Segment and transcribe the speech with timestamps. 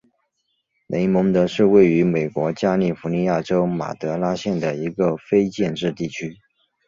[0.87, 6.39] 雷蒙德是位于美国加利福尼亚州马德拉县的一个非建制地区。